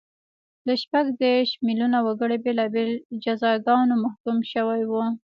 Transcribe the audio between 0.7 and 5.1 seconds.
شپږ دېرش میلیونه وګړي بېلابېلو جزاګانو محکوم شوي وو